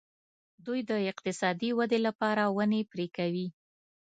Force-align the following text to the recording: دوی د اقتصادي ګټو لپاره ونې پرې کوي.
دوی 0.65 0.79
د 0.89 0.91
اقتصادي 1.11 1.69
ګټو 1.77 1.97
لپاره 2.07 2.43
ونې 2.57 2.81
پرې 2.91 3.07
کوي. 3.17 3.47